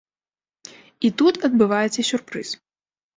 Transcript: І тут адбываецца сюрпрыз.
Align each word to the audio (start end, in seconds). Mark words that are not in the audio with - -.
І 1.09 1.11
тут 1.21 1.35
адбываецца 1.49 2.07
сюрпрыз. 2.09 2.49